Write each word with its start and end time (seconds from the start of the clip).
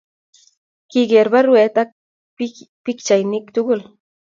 kigereer 0.89 1.29
baruet 1.33 1.75
ako 1.81 1.93
pikchainikchi 2.83 3.53
tugul 3.55 3.81